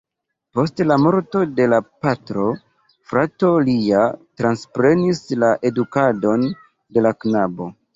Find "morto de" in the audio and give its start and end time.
1.01-1.67